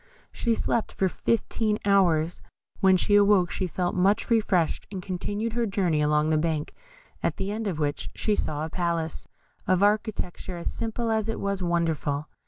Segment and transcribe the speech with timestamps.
[0.31, 2.41] She slept for fifteen hours.
[2.79, 6.73] When she awoke she felt much refreshed, and continued her journey along the bank,
[7.21, 9.27] at the end of which she saw a palace,
[9.67, 12.27] of architecture as simple as it was wonderful.